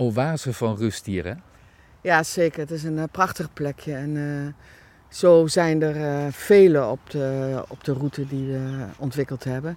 oase 0.00 0.52
van 0.52 0.76
rust 0.76 1.06
hier, 1.06 1.24
hè? 1.24 1.34
Ja, 2.02 2.22
zeker. 2.22 2.60
Het 2.60 2.70
is 2.70 2.84
een 2.84 2.96
uh, 2.96 3.02
prachtig 3.10 3.52
plekje. 3.52 3.94
En 3.94 4.16
uh, 4.16 4.46
zo 5.08 5.46
zijn 5.46 5.82
er 5.82 5.96
uh, 5.96 6.32
vele 6.32 6.86
op 6.86 7.10
de, 7.10 7.62
op 7.68 7.84
de 7.84 7.92
route 7.92 8.26
die 8.26 8.52
we 8.52 8.84
ontwikkeld 8.98 9.44
hebben. 9.44 9.76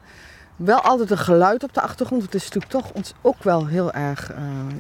Wel 0.56 0.82
altijd 0.82 1.12
een 1.12 1.18
geluid 1.18 1.64
op 1.64 1.74
de 1.74 1.82
achtergrond. 1.82 2.22
Het 2.22 2.36
is 2.36 2.44
natuurlijk 2.44 2.72
toch 2.72 2.92
ons 2.92 3.14
ook 3.22 3.44
wel 3.44 3.68
heel 3.68 3.92
erg 3.92 4.32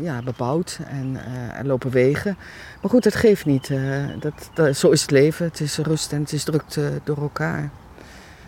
ja, 0.02 0.22
bebouwd 0.22 0.80
en 0.88 1.18
er 1.58 1.66
lopen 1.66 1.90
wegen. 1.90 2.38
Maar 2.82 2.92
goed, 2.92 3.04
dat 3.04 3.16
geeft 3.16 3.46
niet. 3.46 3.72
Dat, 4.20 4.50
dat, 4.54 4.78
zo 4.78 4.90
is 4.90 5.02
het 5.02 5.12
leven. 5.12 5.46
Het 5.46 5.60
is 5.60 5.78
rust 5.78 6.12
en 6.12 6.20
het 6.20 6.32
is 6.32 6.44
drukte 6.44 7.00
door 7.04 7.18
elkaar. 7.18 7.70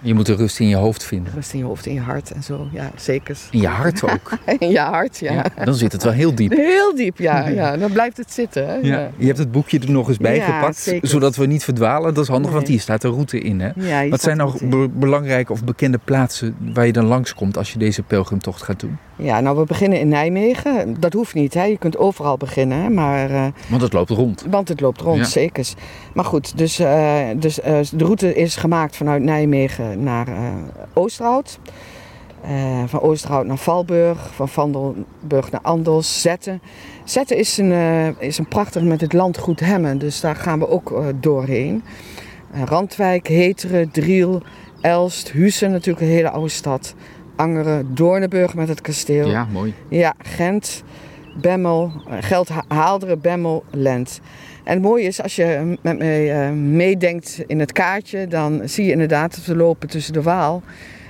Je 0.02 0.14
moet 0.14 0.26
de 0.26 0.36
rust 0.36 0.60
in 0.60 0.68
je 0.68 0.76
hoofd 0.76 1.04
vinden. 1.04 1.34
Rust 1.34 1.54
in 1.54 1.60
je 1.60 1.66
hoofd, 1.66 1.86
in 1.86 1.94
je 1.94 2.00
hart 2.00 2.32
en 2.32 2.44
zo, 2.44 2.68
ja, 2.72 2.92
zeker. 2.96 3.38
In 3.52 3.60
je 3.60 3.68
hart 3.68 4.04
ook? 4.04 4.32
in 4.60 4.70
je 4.70 4.80
hart, 4.80 5.18
ja. 5.18 5.34
ja. 5.34 5.66
Dan 5.66 5.74
zit 5.74 5.92
het 5.92 6.04
wel 6.04 6.14
heel 6.14 6.36
diep. 6.36 6.52
Heel 6.52 6.96
diep, 6.96 7.18
ja. 7.18 7.48
ja. 7.48 7.78
Dan 7.78 7.92
blijft 7.92 8.18
het 8.18 8.32
zitten. 8.34 8.68
Hè? 8.68 8.76
Ja. 8.76 9.10
Je 9.18 9.26
hebt 9.26 9.38
het 9.38 9.52
boekje 9.52 9.80
er 9.80 9.92
nog 9.92 10.08
eens 10.08 10.18
bij 10.18 10.40
gepakt, 10.40 10.94
zodat 11.02 11.36
we 11.36 11.46
niet 11.46 11.64
verdwalen. 11.64 12.14
Dat 12.14 12.24
is 12.24 12.30
handig, 12.30 12.52
want 12.52 12.68
hier 12.68 12.80
staat 12.80 13.02
de 13.02 13.10
route 13.10 13.40
in. 13.40 13.60
Hè? 13.60 14.10
Wat 14.10 14.22
zijn 14.22 14.38
nog 14.38 14.58
belangrijke 14.92 15.52
of 15.52 15.64
bekende 15.64 16.00
plaatsen 16.04 16.56
waar 16.74 16.86
je 16.86 16.94
dan 16.94 17.06
langskomt 17.06 17.58
als 17.58 17.74
je 17.74 17.80
deze 17.80 18.04
pelgrimtocht 18.04 18.62
gaat 18.62 18.80
doen? 18.80 18.98
Ja, 19.18 19.40
nou, 19.40 19.58
we 19.58 19.64
beginnen 19.64 20.00
in 20.00 20.08
Nijmegen. 20.08 21.00
Dat 21.00 21.14
hoeft 21.14 21.34
niet, 21.34 21.54
hè. 21.54 21.64
Je 21.64 21.78
kunt 21.78 21.98
overal 21.98 22.38
beginnen, 22.38 22.82
hè. 22.82 22.90
maar... 22.90 23.32
Uh, 23.32 23.46
want 23.70 23.82
het 23.82 23.94
loopt 23.94 24.10
rond. 24.10 24.46
Want 24.50 24.68
het 24.68 24.80
loopt 24.80 25.02
rond, 25.02 25.28
zeker. 25.28 25.68
Maar 26.14 26.26
goed, 26.26 26.58
dus, 26.58 26.80
uh, 26.80 27.20
dus 27.36 27.60
uh, 27.60 27.66
de 27.66 28.06
route 28.06 28.36
is 28.36 28.56
gemaakt 28.56 28.96
vanuit 28.96 29.24
Nijmegen 29.24 30.04
naar 30.04 30.28
Oosterhout. 30.94 31.60
van 32.86 33.02
Oosterhout 33.02 33.46
naar 33.46 33.58
Valburg, 33.58 34.34
van 34.34 34.50
Vandelburg 34.50 35.52
naar 35.52 35.62
Andels, 35.62 36.22
Zetten. 36.22 36.62
Zetten 37.04 37.38
is 37.38 37.58
een, 37.58 37.72
is 38.20 38.38
een 38.38 38.48
prachtig 38.48 38.84
met 38.84 39.02
het 39.02 39.14
landgoed 39.14 39.60
Hemmen, 39.60 39.98
dus 39.98 40.20
daar 40.20 40.36
gaan 40.36 40.60
we 40.60 40.70
ook 40.70 41.04
doorheen. 41.20 41.84
Randwijk, 42.66 43.28
Heteren, 43.28 43.92
Driel, 43.92 44.42
Elst, 44.82 45.32
Hussen, 45.32 45.72
natuurlijk 45.72 46.06
een 46.06 46.12
hele 46.12 46.30
oude 46.30 46.50
stad. 46.50 46.96
Angeren, 47.36 47.96
Doornenburg 47.96 48.56
met 48.56 48.68
het 48.68 48.82
kasteel. 48.82 49.28
Ja, 49.28 49.48
mooi. 49.52 49.74
Ja, 49.90 50.14
Gent, 50.18 50.84
Bemmel, 51.42 51.92
eh, 52.10 52.18
Geld, 52.20 52.50
Haalderen, 52.68 53.22
Bemmel, 53.22 53.64
Lent. 53.72 54.22
En 54.64 54.74
het 54.74 54.82
mooie 54.82 55.04
is, 55.04 55.22
als 55.22 55.36
je 55.36 55.78
met 55.82 55.98
mij 55.98 56.50
uh, 56.50 56.56
meedenkt 56.56 57.44
in 57.48 57.60
het 57.60 57.72
kaartje, 57.72 58.28
dan 58.28 58.62
zie 58.64 58.86
je 58.86 58.92
inderdaad 58.92 59.36
dat 59.36 59.46
we 59.46 59.56
lopen 59.56 59.90
tussen 59.90 60.14
de 60.14 60.22
Waal 60.22 60.64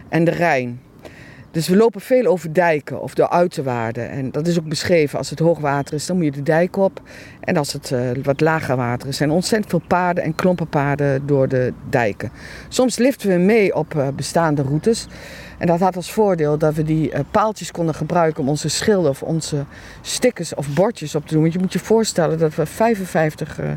en 0.10 0.24
de 0.24 0.32
Rijn. 0.32 0.80
Dus 1.56 1.68
we 1.68 1.76
lopen 1.76 2.02
veel 2.02 2.26
over 2.26 2.54
dijken 2.54 3.02
of 3.02 3.14
de 3.14 3.30
uiterwaarden. 3.30 4.10
En 4.10 4.32
dat 4.32 4.48
is 4.48 4.60
ook 4.60 4.68
beschreven. 4.68 5.18
Als 5.18 5.30
het 5.30 5.40
hoogwater 5.40 5.94
is, 5.94 6.06
dan 6.06 6.16
moet 6.16 6.26
je 6.26 6.32
de 6.32 6.44
dijk 6.44 6.78
op. 6.78 7.02
En 7.40 7.58
als 7.58 7.74
het 7.74 7.92
uh, 7.92 8.00
wat 8.24 8.42
lager 8.42 8.76
water 8.76 9.08
is, 9.08 9.18
zijn 9.18 9.32
ontzettend 9.32 9.70
veel 9.70 9.82
paden 9.88 10.24
en 10.24 10.36
klompenpaden 10.36 11.26
door 11.26 11.48
de 11.48 11.74
dijken. 11.90 12.32
Soms 12.70 12.98
liften 12.98 13.30
we 13.30 13.36
mee 13.36 13.76
op 13.76 13.94
uh, 13.94 14.08
bestaande 14.16 14.62
routes. 14.62 15.08
En 15.58 15.68
dat 15.68 15.80
had 15.80 15.96
als 15.96 16.12
voordeel 16.12 16.58
dat 16.58 16.74
we 16.74 16.84
die 16.84 17.12
uh, 17.12 17.20
paaltjes 17.32 17.72
konden 17.72 17.96
gebruiken 17.96 18.44
om 18.44 18.50
onze 18.50 18.70
schilden 18.70 19.10
of 19.10 19.24
onze 19.24 19.66
stickers 20.02 20.56
of 20.56 20.74
bordjes 20.74 21.16
op 21.16 21.26
te 21.26 21.34
doen. 21.34 21.42
Want 21.42 21.54
je 21.54 21.60
moet 21.60 21.74
je 21.74 21.80
voorstellen 21.80 22.40
dat 22.40 22.56
we 22.56 22.66
55 22.66 23.60
uh, 23.60 23.70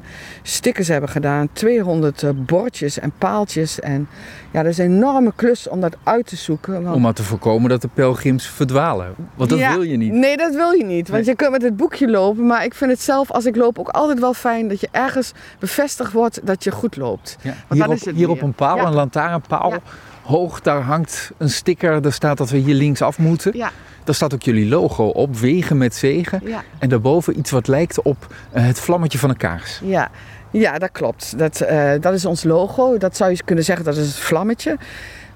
stickers 0.42 0.88
hebben 0.88 1.08
gedaan, 1.08 1.48
200 1.52 2.22
uh, 2.22 2.30
bordjes 2.34 2.98
en 2.98 3.12
paaltjes. 3.18 3.80
En 3.80 4.08
ja, 4.52 4.62
dat 4.62 4.72
is 4.72 4.78
een 4.78 4.94
enorme 4.94 5.32
klus 5.36 5.68
om 5.68 5.80
dat 5.80 5.96
uit 6.02 6.26
te 6.26 6.36
zoeken. 6.36 6.92
Om 6.92 7.00
maar 7.00 7.14
te 7.14 7.22
voorkomen 7.22 7.67
dat 7.68 7.82
de 7.82 7.88
pelgrims 7.94 8.46
verdwalen. 8.46 9.14
Want 9.34 9.50
dat 9.50 9.58
wil 9.58 9.82
je 9.82 9.96
niet. 9.96 10.12
Nee, 10.12 10.36
dat 10.36 10.54
wil 10.54 10.70
je 10.70 10.84
niet. 10.84 11.08
Want 11.08 11.26
je 11.26 11.34
kunt 11.34 11.50
met 11.50 11.62
het 11.62 11.76
boekje 11.76 12.10
lopen. 12.10 12.46
Maar 12.46 12.64
ik 12.64 12.74
vind 12.74 12.90
het 12.90 13.00
zelf, 13.00 13.30
als 13.30 13.46
ik 13.46 13.56
loop, 13.56 13.78
ook 13.78 13.88
altijd 13.88 14.20
wel 14.20 14.34
fijn 14.34 14.68
dat 14.68 14.80
je 14.80 14.88
ergens 14.90 15.32
bevestigd 15.58 16.12
wordt 16.12 16.46
dat 16.46 16.64
je 16.64 16.70
goed 16.70 16.96
loopt. 16.96 17.36
Ja. 17.42 17.54
Hier, 17.68 17.88
op, 17.88 17.98
hier 18.14 18.28
op, 18.28 18.42
een 18.42 18.52
paal, 18.52 18.76
ja. 18.76 18.84
een 18.84 18.94
lantaarnpaal. 18.94 19.74
Hoog, 20.22 20.60
daar 20.60 20.80
hangt 20.80 21.30
een 21.36 21.50
sticker. 21.50 22.02
Daar 22.02 22.12
staat 22.12 22.38
dat 22.38 22.50
we 22.50 22.56
hier 22.56 22.74
linksaf 22.74 23.18
moeten. 23.18 23.56
Ja. 23.56 23.70
Daar 24.04 24.14
staat 24.14 24.34
ook 24.34 24.42
jullie 24.42 24.68
logo 24.68 25.06
op, 25.06 25.36
Wegen 25.36 25.78
met 25.78 25.94
Zegen. 25.94 26.42
En 26.78 26.88
daarboven 26.88 27.38
iets 27.38 27.50
wat 27.50 27.66
lijkt 27.66 28.02
op 28.02 28.26
uh, 28.56 28.66
het 28.66 28.80
vlammetje 28.80 29.18
van 29.18 29.30
een 29.30 29.36
kaars. 29.36 29.80
Ja, 29.84 30.10
ja 30.50 30.78
dat 30.78 30.92
klopt. 30.92 31.38
Dat, 31.38 31.62
uh, 31.70 31.92
dat 32.00 32.14
is 32.14 32.24
ons 32.24 32.44
logo. 32.44 32.98
Dat 32.98 33.16
zou 33.16 33.30
je 33.30 33.42
kunnen 33.44 33.64
zeggen, 33.64 33.84
dat 33.84 33.96
is 33.96 34.06
het 34.06 34.16
vlammetje. 34.16 34.76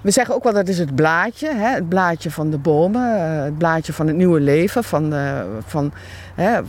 We 0.03 0.11
zeggen 0.11 0.35
ook 0.35 0.43
wel 0.43 0.53
dat 0.53 0.67
is 0.67 0.79
het 0.79 0.95
blaadje, 0.95 1.53
hè? 1.53 1.67
het 1.67 1.89
blaadje 1.89 2.31
van 2.31 2.49
de 2.49 2.57
bomen, 2.57 3.17
uh, 3.17 3.43
het 3.43 3.57
blaadje 3.57 3.93
van 3.93 4.07
het 4.07 4.15
nieuwe 4.15 4.39
leven. 4.39 4.83
Van, 4.83 5.09
de, 5.09 5.45
van, 5.65 5.93
hè, 6.35 6.59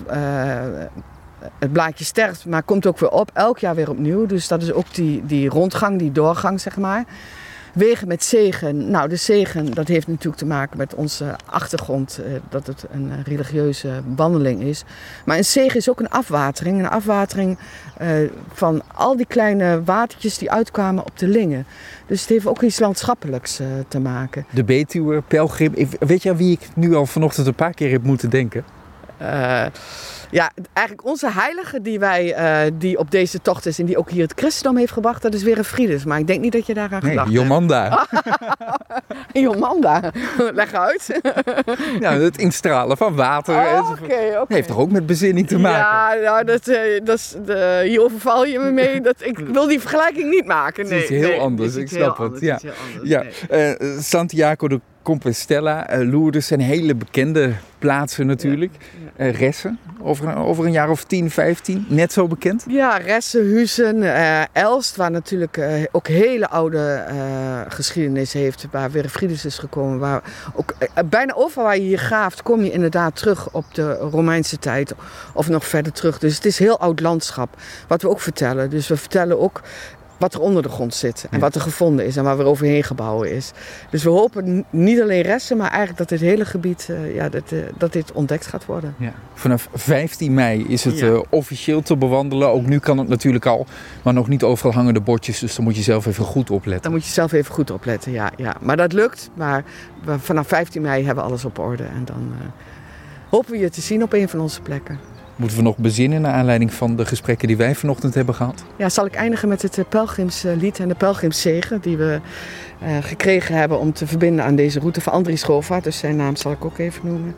het 1.59 1.73
blaadje 1.73 2.05
sterft, 2.05 2.47
maar 2.47 2.63
komt 2.63 2.87
ook 2.87 2.99
weer 2.99 3.11
op, 3.11 3.31
elk 3.33 3.59
jaar 3.59 3.75
weer 3.75 3.91
opnieuw. 3.91 4.27
Dus 4.27 4.49
dat 4.49 4.63
is 4.63 4.73
ook 4.73 4.95
die, 4.95 5.27
die 5.27 5.49
rondgang, 5.49 5.99
die 5.99 6.13
doorgang, 6.13 6.61
zeg 6.61 6.77
maar. 6.77 7.05
Wegen 7.75 8.09
met 8.09 8.25
zegen. 8.25 8.91
Nou, 8.91 9.09
de 9.09 9.17
zegen, 9.17 9.75
dat 9.75 9.89
heeft 9.89 10.07
natuurlijk 10.07 10.37
te 10.37 10.47
maken 10.47 10.77
met 10.77 10.95
onze 10.95 11.37
achtergrond, 11.45 12.21
eh, 12.25 12.33
dat 12.49 12.67
het 12.67 12.85
een 12.91 13.23
religieuze 13.25 14.03
wandeling 14.17 14.63
is. 14.63 14.85
Maar 15.25 15.37
een 15.37 15.45
zegen 15.45 15.77
is 15.77 15.91
ook 15.91 16.01
een 16.01 16.11
afwatering. 16.11 16.79
Een 16.79 16.89
afwatering 16.89 17.59
eh, 17.97 18.09
van 18.53 18.83
al 18.95 19.17
die 19.17 19.27
kleine 19.27 19.83
watertjes 19.85 20.39
die 20.39 20.51
uitkwamen 20.51 21.05
op 21.05 21.19
de 21.19 21.29
lingen. 21.29 21.67
Dus 22.07 22.21
het 22.21 22.29
heeft 22.29 22.47
ook 22.47 22.63
iets 22.63 22.79
landschappelijks 22.79 23.61
eh, 23.61 23.67
te 23.89 24.01
maken. 24.01 24.47
De 24.51 24.65
Betuwe, 24.65 25.23
pelgrim. 25.23 25.73
Weet 25.99 26.23
je 26.23 26.31
aan 26.31 26.37
wie 26.37 26.53
ik 26.53 26.69
nu 26.75 26.95
al 26.95 27.07
vanochtend 27.07 27.47
een 27.47 27.55
paar 27.55 27.75
keer 27.75 27.91
heb 27.91 28.03
moeten 28.03 28.31
denken? 28.31 28.65
Uh, 29.23 29.67
ja, 30.35 30.51
eigenlijk 30.73 31.09
onze 31.09 31.31
heilige 31.31 31.81
die, 31.81 31.99
wij, 31.99 32.39
uh, 32.67 32.73
die 32.79 32.99
op 32.99 33.11
deze 33.11 33.43
tocht 33.43 33.67
is 33.67 33.79
en 33.79 33.87
die 33.87 33.99
ook 33.99 34.11
hier 34.11 34.23
het 34.23 34.33
christendom 34.37 34.77
heeft 34.77 34.93
gebracht, 34.93 35.23
dat 35.23 35.35
is 35.35 35.43
weer 35.43 35.59
een 35.59 35.65
Friedens. 35.65 36.05
Maar 36.05 36.19
ik 36.19 36.27
denk 36.27 36.41
niet 36.41 36.53
dat 36.53 36.67
je 36.67 36.75
daaraan 36.75 37.03
gedacht 37.03 37.29
nee, 37.29 37.37
Jomanda. 37.37 38.07
Jomanda. 39.33 40.13
Leg 40.55 40.73
uit. 40.73 41.21
ja, 42.01 42.13
het 42.13 42.39
instralen 42.39 42.97
van 42.97 43.15
water. 43.15 43.55
Oh, 43.55 43.91
okay, 43.91 44.29
okay. 44.29 44.45
Heeft 44.49 44.69
toch 44.69 44.79
ook 44.79 44.91
met 44.91 45.07
bezinning 45.07 45.47
te 45.47 45.59
maken? 45.59 46.21
Ja, 46.21 46.31
nou, 46.31 46.45
dat, 46.45 46.69
uh, 46.69 46.77
dat 47.05 47.19
is, 47.19 47.37
hier 47.83 48.03
overval 48.03 48.45
je 48.45 48.59
me 48.59 48.71
mee. 48.71 49.01
Dat, 49.01 49.17
ik 49.19 49.39
wil 49.39 49.67
die 49.67 49.81
vergelijking 49.81 50.31
niet 50.31 50.47
maken. 50.47 50.85
Nee, 50.89 51.01
het 51.01 51.11
is 51.11 51.19
heel 51.19 51.29
nee, 51.29 51.41
anders, 51.41 51.75
ik 51.75 51.89
snap 51.89 52.19
het. 52.19 52.41
ja. 52.41 52.59
ja. 53.03 53.25
Nee. 53.49 53.77
Uh, 53.79 53.99
Santiago 54.01 54.69
de 54.69 54.81
Compostela, 55.03 55.87
Lourdes 55.91 56.47
zijn 56.47 56.61
hele 56.61 56.95
bekende 56.95 57.53
plaatsen 57.79 58.27
natuurlijk. 58.27 58.73
Ja, 59.17 59.25
ja. 59.25 59.31
Ressen, 59.31 59.79
over, 60.05 60.37
over 60.37 60.65
een 60.65 60.73
jaar 60.73 60.91
of 60.91 61.05
10, 61.05 61.31
15, 61.31 61.87
net 61.89 62.13
zo 62.13 62.27
bekend? 62.27 62.65
Ja, 62.67 62.97
Ressen, 62.97 63.53
Huizen, 63.53 63.97
uh, 63.97 64.43
Elst, 64.53 64.97
waar 64.97 65.11
natuurlijk 65.11 65.89
ook 65.93 66.09
hele 66.09 66.49
oude 66.49 67.05
geschiedenis 67.69 68.33
heeft, 68.33 68.67
waar 68.71 68.91
weer 68.91 69.09
Friedrich 69.09 69.45
is 69.45 69.59
gekomen. 69.59 69.99
Waar 69.99 70.23
ook, 70.55 70.75
bijna 71.05 71.35
overal 71.35 71.65
waar 71.65 71.77
je 71.77 71.83
hier 71.83 71.99
graaft, 71.99 72.43
kom 72.43 72.63
je 72.63 72.71
inderdaad 72.71 73.17
terug 73.17 73.51
op 73.53 73.75
de 73.75 73.95
Romeinse 73.95 74.59
tijd 74.59 74.95
of 75.35 75.49
nog 75.49 75.67
verder 75.67 75.93
terug. 75.93 76.19
Dus 76.19 76.35
het 76.35 76.45
is 76.45 76.59
heel 76.59 76.79
oud 76.79 77.01
landschap, 77.01 77.57
wat 77.89 78.03
we 78.03 78.09
ook 78.09 78.21
vertellen. 78.21 78.71
Dus 78.71 78.89
we 78.89 78.97
vertellen 78.97 79.41
ook 79.41 79.61
wat 80.25 80.35
er 80.35 80.41
onder 80.41 80.63
de 80.63 80.69
grond 80.69 80.95
zit 80.95 81.27
en 81.31 81.41
wat 81.41 81.55
er 81.55 81.61
gevonden 81.61 82.07
is 82.07 82.17
en 82.17 82.25
waar 82.25 82.37
weer 82.37 82.47
overheen 82.47 82.83
gebouwen 82.83 83.33
is. 83.33 83.53
Dus 83.91 84.03
we 84.03 84.11
hopen 84.11 84.65
niet 84.71 85.01
alleen 85.01 85.23
resten, 85.23 85.57
maar 85.57 85.69
eigenlijk 85.69 85.99
dat 85.99 86.09
dit 86.09 86.21
hele 86.21 86.45
gebied 86.45 86.89
uh, 86.91 87.15
ja, 87.15 87.29
dat, 87.29 87.53
uh, 87.53 87.65
dat 87.79 87.93
dit 87.93 88.13
ontdekt 88.13 88.47
gaat 88.47 88.67
worden. 88.67 88.95
Ja. 88.99 89.13
Vanaf 89.35 89.69
15 89.75 90.35
mei 90.35 90.65
is 90.69 90.85
het 90.85 90.99
ja. 90.99 91.07
uh, 91.07 91.23
officieel 91.31 91.83
te 91.83 91.97
bewandelen. 91.97 92.49
Ook 92.49 92.67
nu 92.67 92.79
kan 92.79 92.99
het 92.99 93.09
natuurlijk 93.09 93.47
al, 93.47 93.67
maar 94.03 94.15
nog 94.15 94.29
niet 94.29 94.43
overal 94.43 94.73
hangen 94.73 94.95
de 94.95 95.01
bordjes, 95.01 95.39
dus 95.39 95.55
dan 95.55 95.65
moet 95.65 95.77
je 95.77 95.83
zelf 95.83 96.07
even 96.07 96.25
goed 96.25 96.51
opletten. 96.51 96.83
Dan 96.83 96.93
moet 96.93 97.07
je 97.07 97.13
zelf 97.13 97.33
even 97.33 97.55
goed 97.55 97.71
opletten, 97.71 98.13
ja. 98.13 98.33
ja. 98.37 98.57
Maar 98.61 98.77
dat 98.77 98.93
lukt, 98.93 99.31
maar 99.35 99.65
vanaf 100.19 100.49
15 100.49 100.83
mei 100.83 101.05
hebben 101.05 101.25
we 101.25 101.31
alles 101.31 101.45
op 101.45 101.59
orde 101.59 101.85
en 101.85 102.05
dan 102.05 102.33
hopen 103.29 103.51
we 103.51 103.59
je 103.59 103.71
te 103.71 103.81
zien 103.81 104.03
op 104.03 104.13
een 104.13 104.29
van 104.29 104.41
onze 104.41 104.61
plekken. 104.61 105.14
Moeten 105.37 105.57
we 105.57 105.63
nog 105.63 105.77
bezinnen 105.77 106.21
naar 106.21 106.33
aanleiding 106.33 106.73
van 106.73 106.97
de 106.97 107.07
gesprekken 107.07 107.49
die 107.49 107.57
wij 107.57 107.75
vanochtend 107.75 108.15
hebben 108.15 108.35
gehad? 108.35 108.65
Ja, 108.77 108.89
zal 108.89 109.07
ik 109.07 109.15
eindigen 109.15 109.49
met 109.49 109.63
het 109.63 109.89
pelgrimslied 109.89 110.79
en 110.79 110.89
de 110.89 110.95
pelgrimszegen 110.95 111.81
die 111.81 111.97
we 111.97 112.21
uh, 112.83 112.97
gekregen 113.01 113.55
hebben 113.55 113.79
om 113.79 113.93
te 113.93 114.07
verbinden 114.07 114.45
aan 114.45 114.57
deze 114.57 114.79
route 114.81 115.01
van 115.01 115.13
Andries 115.13 115.41
Schoolvaart. 115.41 115.85
Dus 115.85 115.99
zijn 115.99 116.17
naam 116.17 116.37
zal 116.37 116.53
ik 116.53 116.65
ook 116.65 116.79
even 116.79 117.09
noemen. 117.09 117.35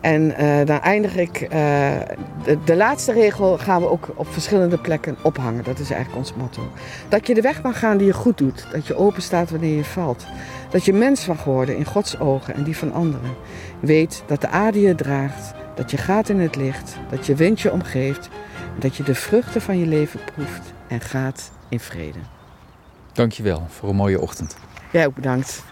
En 0.00 0.22
uh, 0.22 0.66
dan 0.66 0.80
eindig 0.80 1.16
ik, 1.16 1.40
uh, 1.40 1.48
de, 2.44 2.58
de, 2.64 2.76
laatste 2.76 3.12
regel 3.12 3.58
gaan 3.58 3.80
we 3.80 3.88
ook 3.88 4.08
op 4.14 4.32
verschillende 4.32 4.78
plekken 4.78 5.16
ophangen. 5.22 5.64
Dat 5.64 5.78
is 5.78 5.90
eigenlijk 5.90 6.18
ons 6.18 6.34
motto. 6.34 6.62
Dat 7.08 7.26
je 7.26 7.34
de 7.34 7.40
weg 7.40 7.62
mag 7.62 7.78
gaan 7.78 7.96
die 7.96 8.06
je 8.06 8.12
goed 8.12 8.38
doet. 8.38 8.66
Dat 8.72 8.86
je 8.86 8.96
open 8.96 9.22
staat 9.22 9.50
wanneer 9.50 9.76
je 9.76 9.84
valt. 9.84 10.26
Dat 10.70 10.84
je 10.84 10.92
mens 10.92 11.26
mag 11.26 11.44
worden 11.44 11.76
in 11.76 11.84
Gods 11.84 12.18
ogen 12.18 12.54
en 12.54 12.62
die 12.62 12.76
van 12.76 12.92
anderen. 12.92 13.34
Weet 13.80 14.22
dat 14.26 14.40
de 14.40 14.48
aarde 14.48 14.80
je 14.80 14.94
draagt 14.94 15.54
dat 15.74 15.90
je 15.90 15.96
gaat 15.96 16.28
in 16.28 16.40
het 16.40 16.56
licht, 16.56 16.96
dat 17.10 17.26
je 17.26 17.34
wind 17.34 17.60
je 17.60 17.72
omgeeft, 17.72 18.28
dat 18.78 18.96
je 18.96 19.02
de 19.02 19.14
vruchten 19.14 19.60
van 19.60 19.78
je 19.78 19.86
leven 19.86 20.20
proeft 20.34 20.72
en 20.88 21.00
gaat 21.00 21.50
in 21.68 21.80
vrede. 21.80 22.18
Dankjewel 23.12 23.66
voor 23.68 23.88
een 23.88 23.96
mooie 23.96 24.20
ochtend. 24.20 24.56
Jij 24.92 25.06
ook 25.06 25.14
bedankt. 25.14 25.64